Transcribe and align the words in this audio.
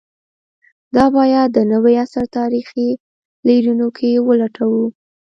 دا 0.95 1.05
باید 1.15 1.49
د 1.53 1.59
نوي 1.71 1.93
عصر 2.03 2.23
تاریخي 2.37 2.89
لورینو 3.47 3.87
کې 3.97 4.23
ولټوو. 4.27 4.85